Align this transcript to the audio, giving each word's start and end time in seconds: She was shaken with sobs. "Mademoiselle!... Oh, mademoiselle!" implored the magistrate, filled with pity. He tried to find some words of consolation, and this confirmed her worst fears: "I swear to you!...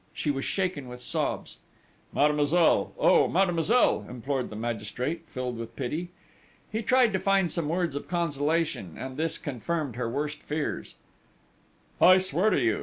She 0.15 0.31
was 0.31 0.45
shaken 0.45 0.87
with 0.87 0.99
sobs. 0.99 1.59
"Mademoiselle!... 2.11 2.91
Oh, 2.97 3.27
mademoiselle!" 3.27 4.07
implored 4.09 4.49
the 4.49 4.55
magistrate, 4.55 5.27
filled 5.29 5.59
with 5.59 5.75
pity. 5.75 6.09
He 6.71 6.81
tried 6.81 7.13
to 7.13 7.19
find 7.19 7.51
some 7.51 7.69
words 7.69 7.95
of 7.95 8.07
consolation, 8.07 8.95
and 8.97 9.15
this 9.15 9.37
confirmed 9.37 9.97
her 9.97 10.09
worst 10.09 10.39
fears: 10.41 10.95
"I 12.01 12.17
swear 12.17 12.49
to 12.49 12.59
you!... 12.59 12.79